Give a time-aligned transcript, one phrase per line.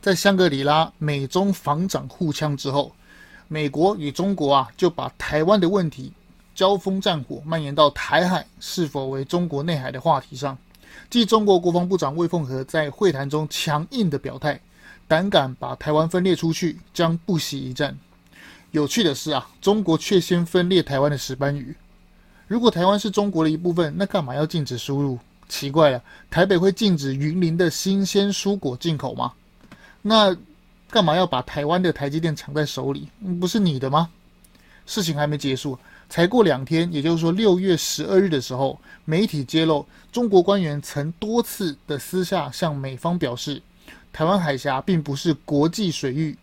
[0.00, 2.90] 在香格里拉美中防长互呛之后，
[3.48, 6.10] 美国与中国啊就把台湾的问题
[6.54, 10.56] 交锋战火蔓延到台海是否为中国内海的话题上。
[11.10, 14.58] 继中国国防部长魏凤和在会谈中强硬的表态，
[15.06, 17.96] 胆敢把台湾分裂出去，将不惜一战。
[18.70, 21.76] 有趣的是啊，中国却先分裂台湾的石斑鱼。
[22.46, 25.18] 如果台湾是中国的一部分，那干嘛要禁止输入？
[25.48, 29.32] 奇怪了，台北会禁止云林的新鲜蔬果进口吗？
[30.02, 30.36] 那
[30.90, 33.08] 干嘛要把台湾的台积电藏在手里？
[33.40, 34.08] 不是你的吗？
[34.86, 43.62] 事情还没结束，才过两天，也就是说六月十二日的时候，媒体揭露中国官员曾多次的私下向美方表示，
[44.12, 46.36] 台湾海峡并不是国际水域。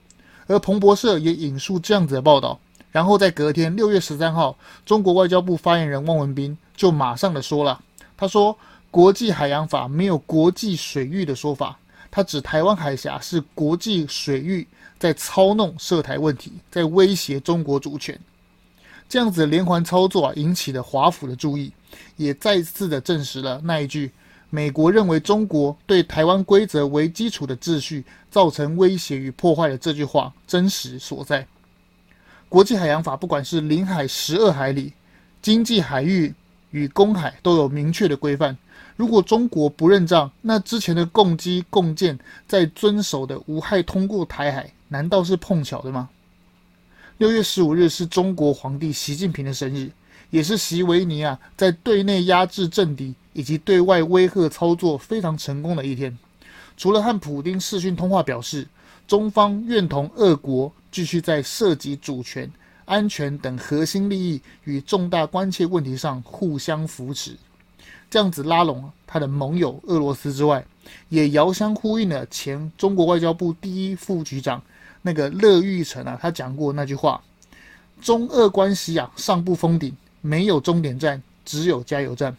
[0.46, 2.58] 而彭博社也引述这样子的报道，
[2.90, 7.82] 然后在隔天六月十三号，中国外交部发言人汪文斌就马上的说了，
[8.16, 8.58] 他说
[8.90, 11.78] 国际海洋法没有国际水域的说法，
[12.10, 14.68] 他指台湾海峡是国际水域，
[15.00, 18.20] 在操弄涉台问题，在威胁中国主权，
[19.08, 21.72] 这样子连环操作啊，引起了华府的注意，
[22.16, 24.12] 也再次的证实了那一句。
[24.50, 31.46] 美国认为中国对台湾规则为基础的秩序造成威胁与破坏的这句话真实所在。
[32.48, 34.94] 国际海洋法不管是领海十二海里、
[35.42, 36.34] 经济海域
[36.72, 38.58] 与公海都有明确的规范。
[38.96, 46.10] 如果中国不认账，那之前的共机共建在遵守的无害通过台海，难道是碰巧的吗？
[47.18, 49.92] 六月十五日是中国皇帝习近平的生日，
[50.30, 53.16] 也是习维尼啊在对内压制政敌。
[53.34, 56.18] 以及对外威吓操作非常成功的一天，
[56.76, 58.68] 除了和普丁视讯通话表示
[59.08, 62.52] 中方愿同俄国继续在涉及主权、
[62.88, 67.36] 安全等核心利益与重大关切问题上互相扶持，
[68.10, 70.66] 这样子拉拢他的盟友俄罗斯之外，
[71.10, 74.64] 也遥相呼应了前中国外交部第一副局长
[75.02, 77.22] 那个乐玉成啊，他讲过那句话：
[78.02, 82.36] 中俄关系啊上不封顶，没有终点站，只有加油站。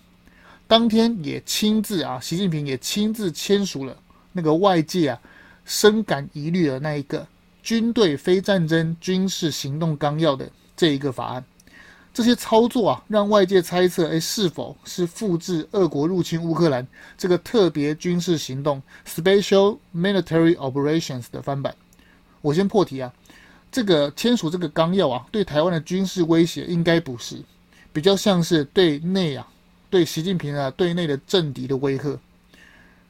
[0.67, 3.95] 当天也亲自啊，习近平也亲自签署了
[4.33, 5.21] 那个外界啊
[5.67, 7.27] 深感疑虑的那一个
[7.63, 11.45] 军队非战争军事行动纲要的这一个法案。
[12.15, 16.85] 这些操作啊，让外界猜测，哎，是否是复制俄国入侵乌克兰
[17.17, 21.77] 这个特别军事行动 （Special Military Operations） 的翻版？
[22.41, 23.13] 我先破题啊，
[23.71, 27.41] 这个签署这个纲要啊，对台湾的军事威胁应该不是，
[27.93, 29.47] 比较像是对内啊。
[29.91, 32.19] 对习近平啊，对内的政敌的威吓，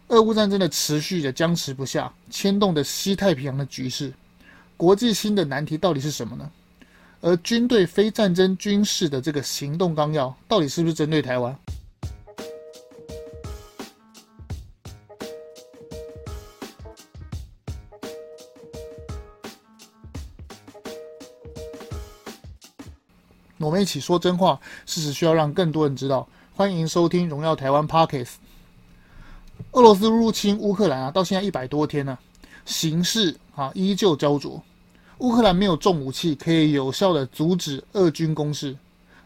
[0.09, 4.13] 俄乌战争的持续的僵持不下，牵动的西太平洋的局势，
[4.79, 6.49] 国际新的难题到底是什么呢？
[7.21, 11.59] 而军队非战争军事的这个行动纲要，到底是不是针对台湾？
[23.59, 26.27] 我们一起说真话，事实需要让更多人知道。
[26.55, 28.35] 欢迎收听《荣耀台湾》Podcast。
[29.73, 32.17] 俄罗斯入侵乌克兰啊，到现在一百多天了，
[32.65, 34.63] 形势啊依旧焦灼。
[35.19, 38.77] 乌克兰没有重武器可以有效地阻止俄军攻势，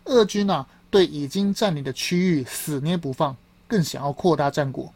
[0.04, 3.36] 俄军啊对已经占领的区域死捏不放，
[3.68, 4.92] 更想要扩大战果。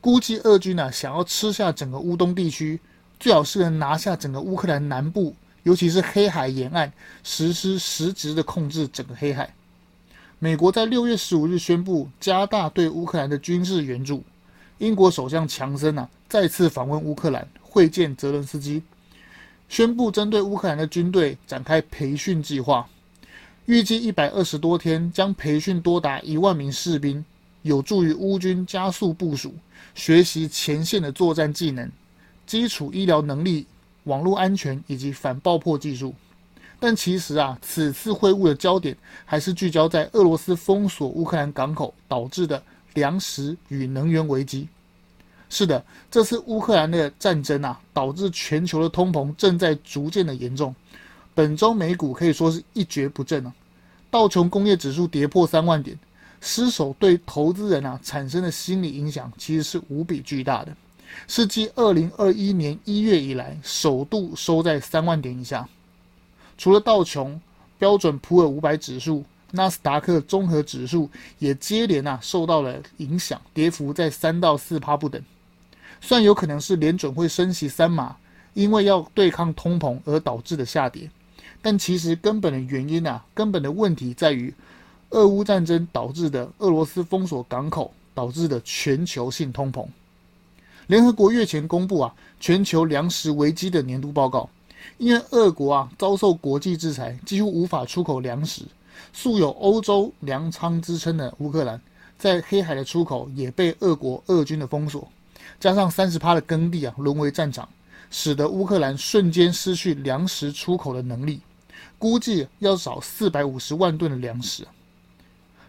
[0.00, 2.78] 估计俄军啊想要吃下整个乌东地区，
[3.18, 5.34] 最好是能拿下整个乌克兰南部，
[5.64, 6.92] 尤其是黑海沿岸，
[7.24, 9.52] 实施实质的控制整个黑海。
[10.38, 14.22] 美国在六月十五日宣布加大对乌克兰的军事援助。
[14.78, 18.80] 英国首相强森啊再次访问乌克兰，会见泽伦斯基，
[19.68, 22.88] 宣布针对乌克兰的军队展开培训计划，
[23.66, 27.24] 预计一百二十多天将培训多达一万名士兵，
[27.62, 29.54] 有助于乌军加速部署、
[29.94, 31.90] 学习前线的作战技能、
[32.46, 33.66] 基础医疗能力、
[34.04, 36.14] 网络安全以及反爆破技术。
[36.80, 42.62] 但其实啊，此次会晤的焦点还是聚焦在俄罗斯封锁乌克兰港口导致的
[42.94, 44.68] 粮食与能源危机。
[45.50, 50.74] 是的，这次乌克兰的战争啊，导致全球的通膨正在逐渐的严重。
[51.34, 53.52] 本周美股可以说是一蹶不振啊，
[54.10, 55.98] 道琼工业指数跌破三万点，
[56.40, 60.76] 失守对投资人啊产生的心理影响其实是无比巨大的，
[61.26, 65.66] 是继二零二一年一月以来首度收在三万点以下。
[66.58, 67.40] 除了道琼、
[67.78, 71.08] 标准普尔五百指数、纳斯达克综合指数
[71.38, 75.22] 也接连啊受到了影响，跌幅在三到四趴不等。
[76.00, 78.16] 虽然有可能是联准会升息三码，
[78.54, 81.10] 因为要对抗通膨而导致的下跌，
[81.60, 84.52] 但其实根本的原因啊，根本的问题在于
[85.10, 89.86] 俄乌战争导致的俄罗斯封锁港口导致的全球性通膨。
[90.86, 94.48] 联合国月前公布啊全球粮食危机的年度报告，
[94.96, 98.62] 因为俄国啊遭受国际制裁，几乎无法出口粮食。
[99.12, 101.80] 素有欧洲粮仓之称的乌克兰，
[102.18, 105.08] 在黑海的出口也被俄国俄军的封锁，
[105.58, 107.68] 加上三十趴的耕地啊沦为战场，
[108.10, 111.40] 使得乌克兰瞬间失去粮食出口的能力，
[111.98, 114.66] 估计要少四百五十万吨的粮食。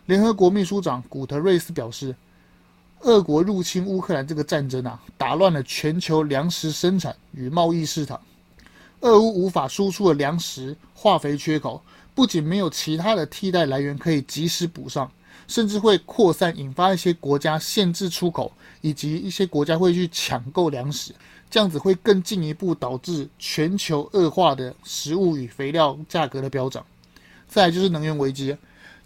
[0.05, 2.15] 联合国秘书长古特瑞斯表示，
[3.01, 8.19] 俄国入侵乌克兰这个战争啊，打乱了全球粮食生产与贸易市场，
[9.01, 11.81] 俄乌无法输出的粮食化肥缺口。
[12.15, 15.09] 不仅没有其他的替代来源可以及时补上，
[15.49, 18.51] 甚至会扩散，引发一些国家限制出口，
[18.81, 21.11] 以及一些国家会去抢购粮食，
[21.49, 26.85] 这样子会更进一步导致全球恶化的食物与肥料价格的飙涨。
[27.47, 28.55] 再来就是能源危机，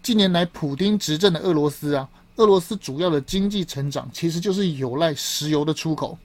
[0.03, 6.17] 近年来普丁执政的俄罗斯啊，俄罗斯主要的经济成长其实就是有赖石油的出口，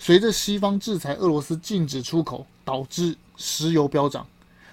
[0.00, 4.26] 随着西方制裁俄罗斯禁止出口，导致石油飙涨。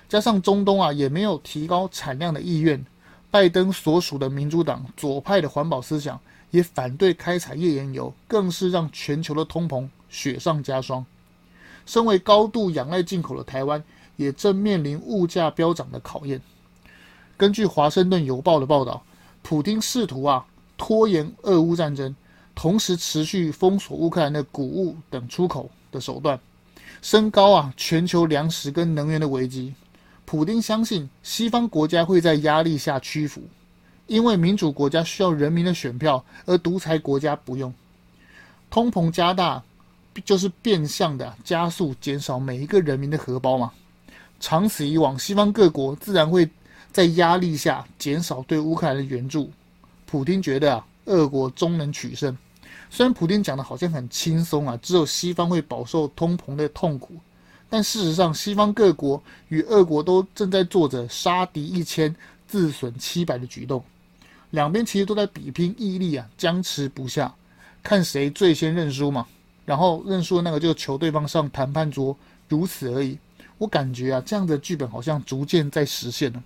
[0.09, 2.83] 加上中东啊也没有提高产量的意愿，
[3.31, 6.19] 拜登所属的民主党左派的环保思想
[6.51, 11.05] 也反对开采页岩油，更是让全球的通膨雪上加霜。
[11.85, 13.81] 身为高度仰赖进口的台湾，
[14.17, 16.41] 也正面临物价飙涨的考验。
[17.37, 19.01] 根据《华盛顿邮报》的报道，
[19.41, 20.45] 普丁试图啊
[20.77, 22.13] 拖延俄乌战争，
[22.53, 26.39] 同时持续封锁乌克兰的谷物等出口的手段，
[27.01, 29.73] 升高啊全球粮食跟能源的危机。
[30.25, 33.41] 普丁相信西方国家会在压力下屈服，
[34.07, 37.73] 因为民主国家需要人民的选票，而独裁国家不用。
[38.69, 39.61] 通膨加大，
[40.23, 43.71] 就是变相的加速减少每一个人民的荷包嘛。
[44.39, 46.49] 长此以往，西方各国自然会
[46.91, 49.51] 在压力下减少对乌克兰的援助。
[50.05, 52.37] 普丁觉得啊，俄国终能取胜。
[52.89, 57.15] 虽然普丁讲的好像很轻松啊，只有西方会饱受通膨的痛苦。
[57.73, 62.13] 但事实上，西方各国与俄国都正在做着杀敌一千，
[62.45, 63.81] 自损七百的举动，
[64.49, 67.33] 两边其实都在比拼毅力啊，僵持不下，
[67.81, 69.25] 看谁最先认输嘛。
[69.63, 72.17] 然后认输的那个就求对方上谈判桌，
[72.49, 73.17] 如此而已。
[73.57, 76.43] 我感觉啊，这样的剧本好像逐渐在实现了。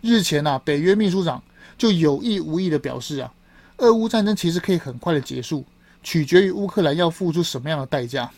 [0.00, 1.40] 日前啊，北约秘书长
[1.78, 3.32] 就有意无意的表示啊，
[3.76, 5.64] 俄乌战争其实可以很快的结束，
[6.02, 8.28] 取决于乌克兰要付出什么样的代价。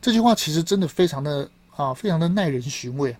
[0.00, 3.16] 这句话其实真的非常的啊，非常的耐人寻味，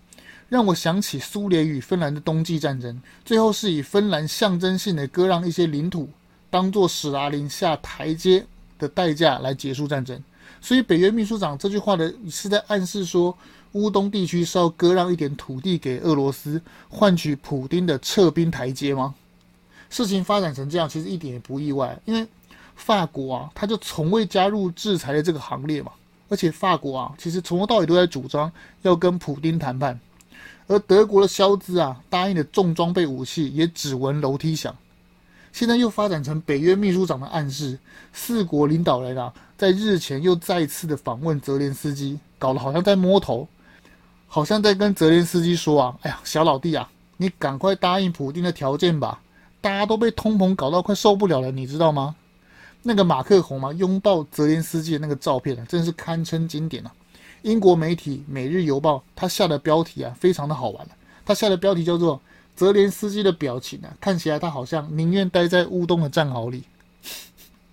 [0.48, 6.08] 让我想起苏联与芬兰的冬季战争，最后是以芬兰象征性的割让一些领土，
[6.48, 8.46] 当做史达林下台阶
[8.78, 10.22] 的代价来结束战争。
[10.62, 13.36] 所以北约秘书长这句话的是在暗示说，
[13.72, 19.14] 乌东地区是要割让一点土地给俄罗斯，换取普丁的撤兵台阶吗？
[19.90, 22.26] 事情发展成这样，其实一点也不意外，因为
[22.74, 25.92] 法国啊，他就从未加入制裁的这个行列嘛。
[26.30, 28.50] 而且法国啊，其实从头到尾都在主张
[28.80, 30.00] 要跟普丁谈判，
[30.68, 34.74] 而德国的肖兹啊，答应的重装备武器也只闻楼梯响。
[35.52, 37.76] 现在又发展成北约秘书长的暗示，
[38.12, 43.48] 四国领导人啊，在日前又再次的访问泽连斯基，搞得好像在摸头，
[44.28, 49.20] 好像在跟泽连斯基说啊，哎呀，小老弟啊，你赶快答应普丁的条件吧，
[49.60, 52.14] 大家都被通膨搞到快受不了了，你知道吗？
[52.82, 56.92] 那个马克宏嘛，拥抱泽连斯基的那个照片啊，真是堪称经典啊！
[57.42, 60.86] 英国媒体《每日邮报》他下的标题啊，非常的好玩。
[61.24, 62.20] 他下的标题叫做
[62.56, 66.64] “泽连斯基的表情啊，看起来他好像宁愿待在乌东的战壕里。”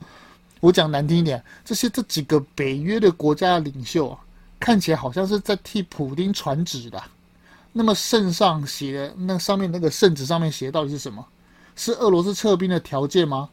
[0.59, 4.19] 我讲难听一点，这些这几个北约的国家领袖啊，
[4.59, 7.01] 看起来好像是在替普丁传旨的。
[7.71, 11.25] 那么圣上写的那上面那个圣旨上面写的到底是什么？
[11.75, 13.49] 是俄罗斯撤兵的条件吗？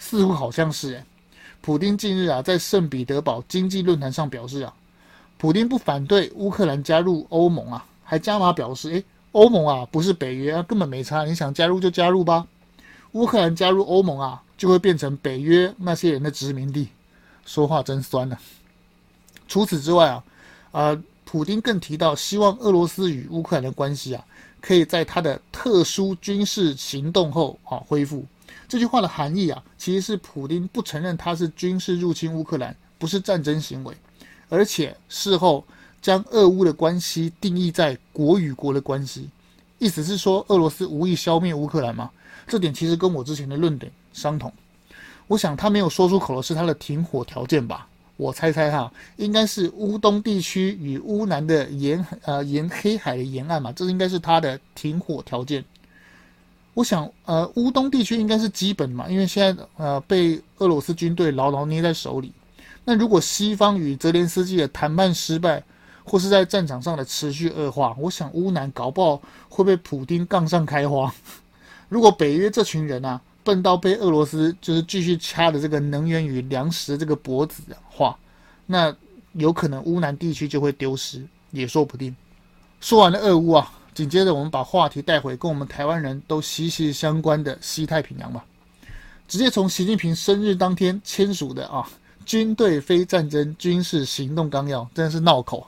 [0.00, 1.04] 似乎好像是诶，
[1.60, 4.74] 普丁近日啊，在圣彼得堡经济论坛上表示啊，
[5.36, 12.46] 普丁不反对乌克兰加入欧盟啊，还加码表示，诶，欧盟啊不是北约啊，根本没差，你想加入就加入吧。
[13.12, 16.88] 乌克兰加入欧盟啊，就会变成北约那些人的殖民地。
[17.44, 18.40] 说话真酸呢、啊。
[19.46, 20.24] 除此之外啊，
[20.72, 24.24] 呃，普丁更提到，希望俄罗斯与乌克兰的关系啊，
[24.60, 28.24] 可以在他的特殊军事行动后啊恢复。
[28.68, 33.94] 这句话的含义啊，其实是普丁不承认他是军事入侵乌克兰，不是战争行为，
[34.48, 35.64] 而且事后
[36.00, 39.28] 将俄乌的关系定义在国与国的关系，
[39.78, 42.10] 意思是说俄罗斯无意消灭乌克兰吗？
[42.46, 44.52] 这点其实跟我之前的论点相同。
[45.26, 47.86] 我想他没有说出口的是他的停火条件吧？
[48.16, 55.64] 我猜猜哈，应该是乌东地区与乌南的沿呃沿黑海的沿岸嘛，这应该是他的停火条件。
[56.80, 62.32] 我想，呃，乌东地区应该是基本嘛，因为现在呃被俄罗斯军队牢牢捏在手里。
[62.86, 65.62] 那如果西方与泽连斯基的谈判失败，
[66.04, 69.20] 或是在战场上的持续恶化，我想乌南搞不好
[69.50, 71.12] 会被普丁杠上开花。
[71.90, 78.18] 如果北约这群人啊笨到被俄罗斯就是继续掐着这个能源与粮食这个脖子的话，
[78.64, 78.96] 那
[79.34, 82.16] 有可能乌南地区就会丢失，也说不定。
[82.80, 83.70] 说完了俄乌啊，
[84.00, 88.42] 紧接着我们把话题带回跟我们台湾人都息息相关的西太平洋吧。
[89.28, 91.86] 直接从习近平生日当天签署的啊。
[92.24, 95.66] 军队非战争军事行动纲要真的是闹口！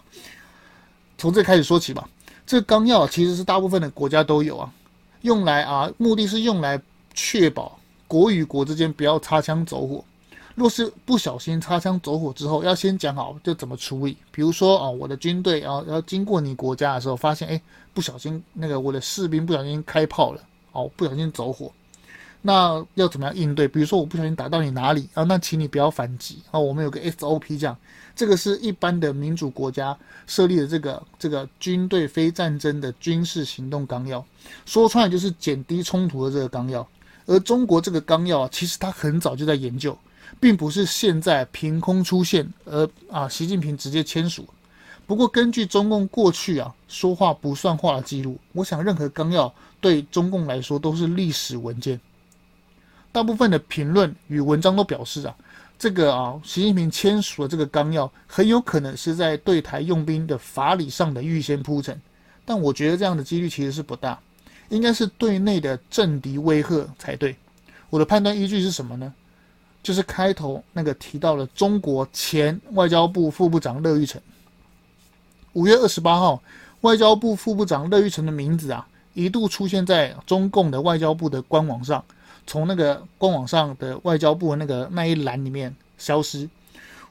[1.18, 2.08] 从这开始说起吧。
[2.46, 4.72] 这纲要其实是大部分的国家都有啊，
[5.20, 6.80] 用来啊，目的是用来
[7.12, 10.02] 确保国与国之间不要擦枪走火。
[10.54, 14.16] 若是不小心擦枪走火之后，要先讲好就怎么处理。
[14.30, 17.60] 比如说啊，我的军队啊要经过你国家的时候，发现哎，
[17.94, 20.40] 不小心那个我的士兵不小心开炮了，
[20.72, 21.70] 哦，不小心走火。
[22.44, 23.68] 那要怎么样应对？
[23.68, 25.22] 比如说我不小心打到你哪里啊？
[25.22, 26.58] 那请你不要反击啊！
[26.58, 27.76] 我们有个 SOP 这样，
[28.16, 29.96] 这个是一般的民主国家
[30.26, 34.26] 设立的这个这个军队非战争的军事行动纲要，
[34.66, 36.84] 说穿了就是减低冲突的这个纲要。
[37.26, 39.96] 而中国这个纲要啊，其实它很早就在研究，
[40.40, 44.44] 并不是现在凭空出现，而啊习近平直接签署。
[45.12, 52.00] 不过根据中共过去啊说话不算话的记录，我想任何纲要对中共来说都是历史文件。
[53.12, 55.36] 大部分的评论与文章都表示啊，
[55.78, 62.00] 这个啊，习近平签署的这个纲要很有可能是在对台用兵的法理上的预先铺陈，
[62.46, 64.18] 但我觉得这样的几率其实是不大，
[64.70, 67.36] 应该是对内的政敌威吓才对。
[67.90, 69.12] 我的判断依据是什么呢？
[69.82, 74.18] 就是开头那个提到了中国前外交部副部长乐玉成。
[75.54, 76.42] 五月二十八号，
[76.80, 82.02] 外交部副部长乐玉成的名字啊，一度出现在中共的外交部的官网上。
[82.44, 86.48] 从那个官网上的外交部的那个那一栏里面消失，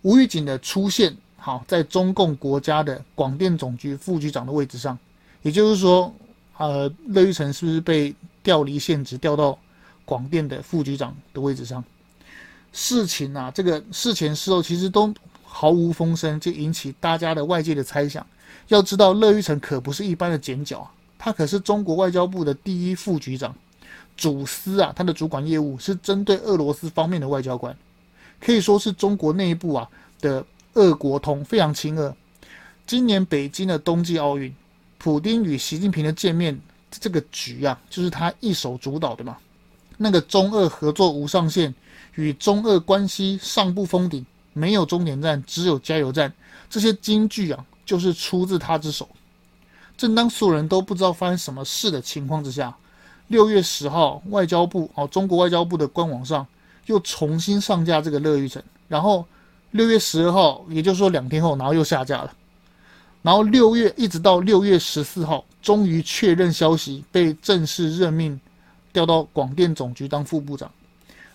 [0.02, 4.98] 无预警的出现，好，在中共国家的广电总局副局长的位置上，
[5.42, 6.14] 也就是说，
[6.58, 9.58] 呃，乐玉成是不是被调离现职，调到
[10.04, 11.82] 广电的副局长的位置上？
[12.74, 15.14] 事情啊，这个事前事后其实都
[15.54, 18.26] 毫无风声，就引起大家的外界的猜想。
[18.70, 20.90] 要知道，乐玉成可不是一般的剪角，
[21.20, 23.54] 他可是中国外交部的第一副局长。
[24.16, 27.76] 主司啊，他的主管业务是针对俄罗斯方面的外交官，
[28.40, 29.88] 可以说是中国内部啊
[30.20, 32.16] 的俄国通非常亲俄。
[32.86, 34.54] 今年北京的冬季奥运，
[34.98, 36.60] 普丁与习近平的见面
[36.92, 39.38] 这个局啊，就是他一手主导的嘛。
[39.98, 41.74] 那个中俄合作无上限，
[42.16, 46.34] 与中俄关系上不封顶，没有终点站，只有加油站，
[46.70, 49.08] 这些金句啊，就是出自他之手。
[49.98, 52.76] 正当所有人都不知道发生什么事的情况之下。
[53.28, 56.46] 六月十号，外交部哦，中国外交部的官网上
[56.88, 59.26] 又重新上架这个乐玉成，然后
[59.72, 62.34] 六月十二号，也就是说两天后，然后又下架了，
[63.22, 68.38] 然后六月一直到六月十四号，终于确认消息，被正式任命
[68.92, 70.70] 调到广电总局当副部长，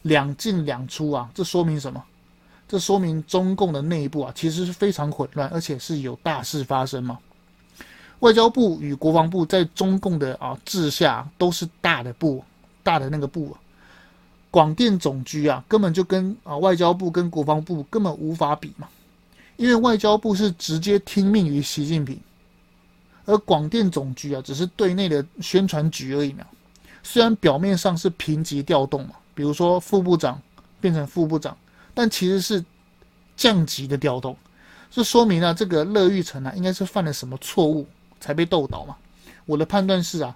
[0.02, 2.04] 两进两出啊，这说明什么？
[2.68, 7.18] 这说明中共的内部啊，其实是非常混乱，而且是有大事发生嘛。
[8.20, 12.42] 外交部与国防部在中共的啊治下都是大的部，
[12.82, 13.52] 大的那个部。
[13.52, 13.60] 啊
[14.48, 18.88] 广电总局啊，根本就跟啊外交部跟国防部根本无法比嘛，
[19.58, 22.18] 因为外交部是直接听命于习近平，
[23.26, 26.46] 而广电总局啊只是对内的宣传局而已嘛。
[27.02, 30.40] 虽然表面上是平级调动嘛，比如说副部长
[30.80, 31.54] 变成副部长，
[31.96, 32.64] 但其实是
[33.36, 34.36] 降级的调动，
[34.92, 37.84] 这说明了这个乐玉成啊应该是犯了什么错误。
[38.18, 38.96] 才被斗倒嘛？
[39.44, 40.34] 我的判断是啊，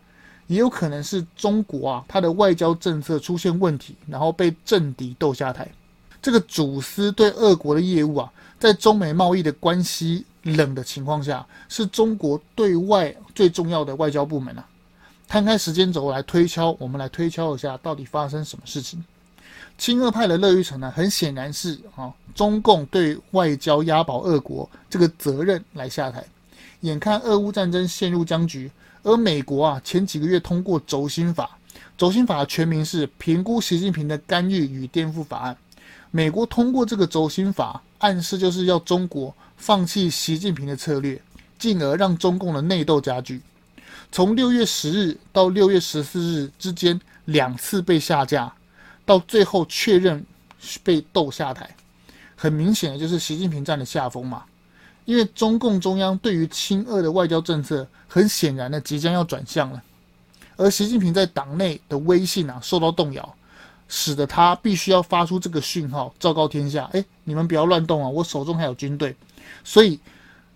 [0.48, 5.66] 也有可能是中国啊，它的外交政策出现问题，然后被政敌斗下台。
[6.20, 14.64] 这个主司对俄国的业务啊，在中美贸易的关系冷的情况下，是中国对外最重要的外交部门啊。
[15.26, 19.02] 摊开时间轴来推敲，我们来推敲一下，到底发生什么事情？
[19.80, 26.22] 亲俄派的乐玉成呢，很显然是啊，中共对外交押宝俄国这个责任来下台。
[26.80, 28.70] 眼看俄乌战争陷入僵局，
[29.02, 31.56] 而美国啊前几个月通过轴心法，
[31.96, 35.56] 轴心法的全名是评估习近平的干预与颠覆法案。
[36.10, 41.18] 美国通过这个轴心法，暗示就是要中国放弃习近平的策略，
[41.58, 43.40] 进而让中共的内斗加剧。
[44.12, 48.52] 从六月十日到六月十四日之间两次被下架，
[49.10, 50.24] 到最后确认
[50.84, 51.68] 被斗下台，
[52.36, 54.44] 很明显的就是习近平占了下风嘛。
[55.04, 59.82] 因为中共中央对于亲俄的外交政策，很显然的即将要转向了，
[60.56, 63.34] 而习近平在党内的威信啊受到动摇，
[63.88, 68.08] 使得他必须要发出这个讯号，昭告天下：哎，你们不要乱动啊！
[68.08, 69.16] 我手中还有军队。
[69.64, 69.98] 所以，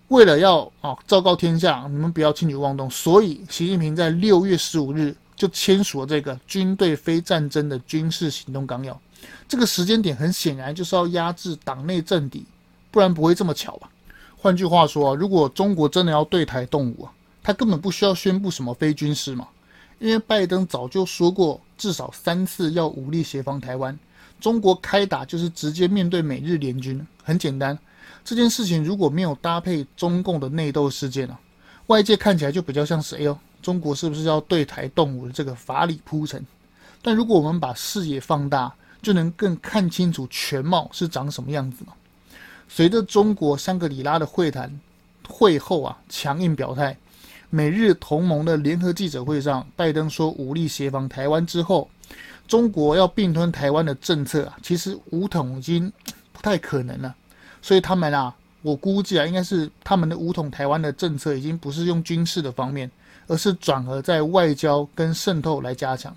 [0.07, 2.89] 为了要啊昭告天下，你们不要轻举妄动。
[2.89, 9.01] 所以，习近平在六月十五日就签署了这个军队非战争的军事行动纲要。
[9.49, 12.45] 这个时间点很显然就是要压制党内政敌，
[12.91, 13.89] 不然不会这么巧吧？
[14.37, 17.13] 换句话说啊，如果中国真的要对台动武啊，
[17.43, 19.49] 他根本不需要宣布什么非军事嘛。
[19.99, 23.97] 因为拜登早就说过，至少三次要武力协防台湾。
[24.41, 27.79] 中国开打就是直接面对美日联军，很简单。
[28.23, 31.39] 这件事情如果没有搭配中共的内斗事件啊，
[31.87, 36.45] 外界看起来就比较像是，哎呦，中国是不是要对台动武的这个法理铺陈？
[37.01, 41.95] 但如果我们把视野放大，就能更看清楚全貌是长什么样子嘛。
[42.69, 44.71] 随着中国香格里拉的会谈
[45.27, 46.95] 会后啊，强硬表态。
[47.49, 51.89] 美日同盟的联合记者会上，拜登说武力协防台湾之后，
[52.47, 55.91] 中国要并吞台湾的政策啊，其实武统已经
[56.35, 57.15] 不太可能了。
[57.63, 62.91] 所以他们啊，我估计啊，应该是他们的武统台湾的政策已经不是用军事的方面，
[63.27, 66.15] 而是转而在外交跟渗透来加强。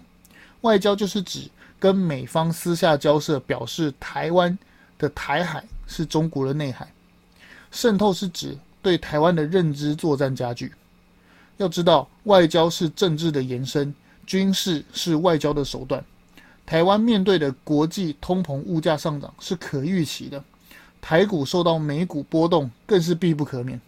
[0.61, 1.49] 外交就是指
[1.79, 4.57] 跟美方私下交涉，表示台湾
[4.97, 6.87] 的台海是中国的内海；
[7.71, 10.73] 渗透是指对台湾的认知作战加剧。
[11.57, 13.93] 要知道，外交是政治的延伸，
[14.25, 16.03] 军事是外交的手段。
[16.65, 20.43] 台湾面对的国际通膨、物价上涨是可预期的，
[20.99, 23.79] 台股受到美股波动更是必不可免。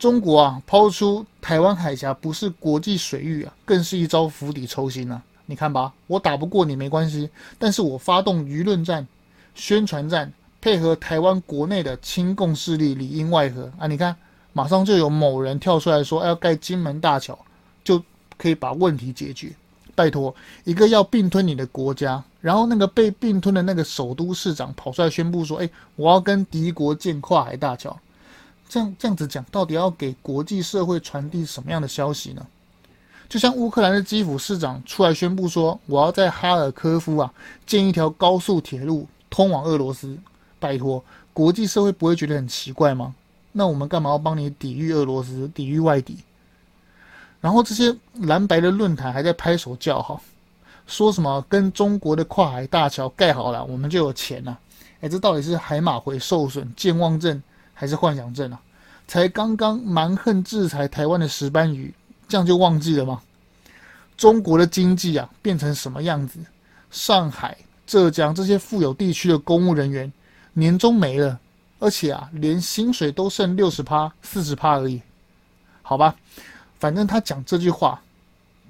[0.00, 5.22] 中国啊，抛出台湾海峡不是国际水域啊，更是一招釜底抽薪啊！
[5.46, 9.06] 你看吧，我打不过你没关系，但是我发动舆论战、
[9.54, 13.86] 宣传战，配合台湾国内的亲共势力里应外合啊！
[13.86, 14.16] 你看。
[14.52, 17.38] 马上就有某人跳出来说：“要盖金门大桥，
[17.84, 18.02] 就
[18.36, 19.54] 可以把问题解决。”
[19.94, 27.96] 拜托，一个要并吞你的国家，然后那个被并吞的那个首都市长跑出来宣布说：“哎，我要跟敌国建跨海大桥。”
[28.70, 32.46] 这样这样子讲，到底要给国际社会传递什么样的消息呢？
[33.28, 37.32] 就像乌克兰的基辅市长出来宣布说：“我要在哈尔科夫啊
[37.66, 40.16] 建一条高速铁路通往俄罗斯。”
[40.60, 41.02] 拜托，
[41.32, 43.12] 国际社会不会觉得很奇怪吗？
[43.50, 46.18] 那我们干嘛要帮你抵御俄罗斯、抵御外敌？
[47.40, 50.22] 然后这些蓝白的论坛还在拍手叫好，
[50.86, 54.56] 说什么跟中国的跨海大桥盖好了，我们就有钱了。
[55.00, 57.42] 哎，这到底是海马回受损、健忘症
[57.80, 58.60] 还是幻想症啊？
[59.08, 61.94] 才刚刚蛮横制裁台湾的石斑鱼，
[62.28, 63.22] 这样就忘记了吗？
[64.18, 66.38] 中国的经济啊变成什么样子？
[66.90, 70.12] 上海、浙江这些富有地区的公务人员
[70.52, 71.40] 年终没了。
[71.78, 75.00] 而且啊，连薪水都剩六十趴、四十趴而已，
[75.80, 76.14] 好吧，
[76.78, 77.98] 反正他讲这句话，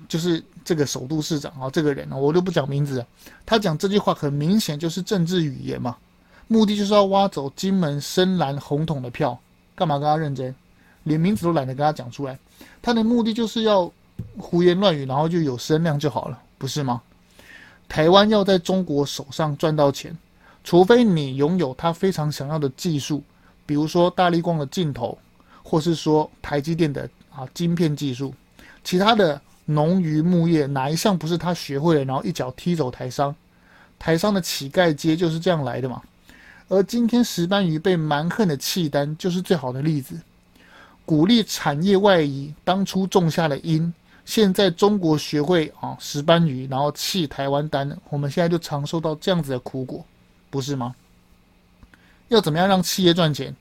[0.08, 3.06] 就是这个首都市长啊，这个人啊，我就不讲名字了。
[3.44, 5.96] 他讲这句话很明显就是政治语言嘛，
[6.52, 9.38] 目的就是要挖走金门深蓝红统的票，
[9.76, 10.52] 干嘛跟他认真？
[11.04, 12.36] 连名字都懒得跟他讲出来，
[12.82, 13.88] 他的目的就是要
[14.36, 17.00] 胡言乱语，然后就有声量就好了，不是吗？
[17.88, 20.16] 台湾要在中国手上赚到钱。
[20.64, 23.22] 除非你拥有他非常想要的技术，
[23.64, 25.16] 比如说大力光的镜头，
[25.62, 28.34] 或是说台积电的啊晶片技术，
[28.82, 33.32] 其他的农渔牧业哪一项不是他学会了，然后一脚踢走台商？
[34.00, 36.02] 台商的乞丐街就是这样来的嘛。
[36.70, 40.18] 而今天石斑鱼被蛮横的弃单，就是最好的例子。
[41.04, 43.92] 鼓励产业外移，当初种下了因，
[44.24, 50.06] 现在中国学会啊石斑鱼，然后弃台湾单，我们现在就尝受到这样子的苦果。
[50.48, 50.94] 不是吗？
[52.28, 53.54] 要怎么样让企业赚钱？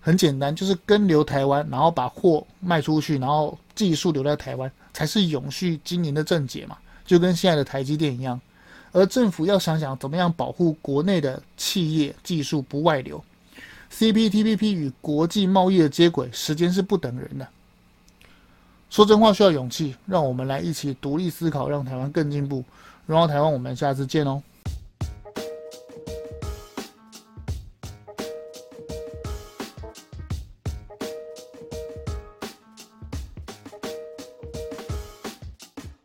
[0.00, 6.78] 很简单，就是根留台湾，然后把货卖出去，然后技术留在台湾，才是永续经营的正解嘛。
[7.04, 8.40] 就跟现在的台积电一样。
[8.94, 13.22] 而政府要想想怎么样保护国内的企业技术不外流。
[13.92, 17.46] CPTPP 与国际贸易的接轨，时间是不等人的。
[18.88, 22.64] 说真话需要勇气，让我们来一起独立思考，让台湾更进步。
[23.06, 24.40] 荣耀台湾，我们下次见哦。